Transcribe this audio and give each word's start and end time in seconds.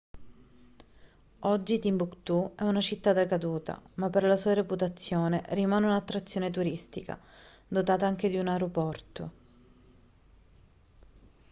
oggi 1.41 1.77
timbuktu 1.77 2.53
è 2.55 2.63
una 2.63 2.81
città 2.81 3.13
decaduta 3.13 3.79
ma 3.97 4.09
per 4.09 4.23
la 4.23 4.35
sua 4.35 4.53
reputazione 4.55 5.43
rimane 5.49 5.85
un'attrazione 5.85 6.49
turistica 6.49 7.19
dotata 7.67 8.07
anche 8.07 8.27
di 8.27 8.37
un 8.39 8.47
aeroporto 8.47 9.31